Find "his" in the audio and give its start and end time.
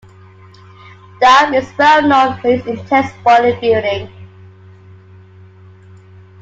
2.55-2.65